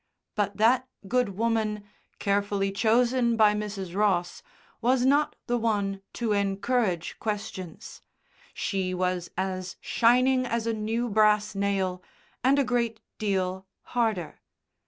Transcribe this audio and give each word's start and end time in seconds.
But 0.33 0.57
that 0.57 0.87
good 1.07 1.37
woman, 1.37 1.83
carefully 2.17 2.71
chosen 2.71 3.37
by 3.37 3.53
Mrs. 3.53 3.95
Ross, 3.95 4.41
was 4.81 5.05
not 5.05 5.35
the 5.45 5.59
one 5.59 6.01
to 6.13 6.33
encourage 6.33 7.19
questions. 7.19 8.01
She 8.51 8.95
was 8.95 9.29
as 9.37 9.75
shining 9.79 10.47
as 10.47 10.65
a 10.65 10.73
new 10.73 11.07
brass 11.07 11.53
nail, 11.53 12.01
and 12.43 12.57
a 12.57 12.63
great 12.63 12.99
deal 13.19 13.67
harder. 13.93 14.41